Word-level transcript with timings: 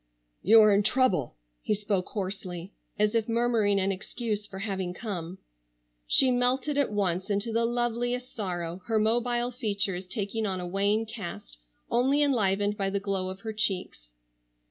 "You 0.41 0.61
are 0.61 0.73
in 0.73 0.81
trouble," 0.81 1.35
he 1.61 1.75
spoke 1.75 2.07
hoarsely, 2.07 2.73
as 2.97 3.13
if 3.13 3.29
murmuring 3.29 3.79
an 3.79 3.91
excuse 3.91 4.47
for 4.47 4.57
having 4.57 4.95
come. 4.95 5.37
She 6.07 6.31
melted 6.31 6.75
at 6.75 6.91
once 6.91 7.29
into 7.29 7.53
the 7.53 7.65
loveliest 7.65 8.33
sorrow, 8.33 8.81
her 8.87 8.97
mobile 8.97 9.51
features 9.51 10.07
taking 10.07 10.47
on 10.47 10.59
a 10.59 10.65
wan 10.65 11.05
cast 11.05 11.59
only 11.91 12.23
enlivened 12.23 12.77
by 12.77 12.89
the 12.89 12.99
glow 12.99 13.29
of 13.29 13.41
her 13.41 13.53
cheeks. 13.53 14.07